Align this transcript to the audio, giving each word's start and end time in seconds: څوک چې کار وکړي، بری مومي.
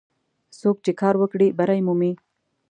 څوک 0.59 0.77
چې 0.85 0.91
کار 1.01 1.15
وکړي، 1.19 1.47
بری 1.57 1.81
مومي. 1.85 2.11